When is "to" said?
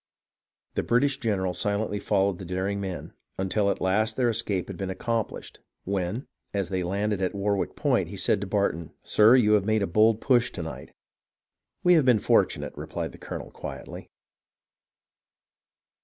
8.41-8.47, 10.53-10.63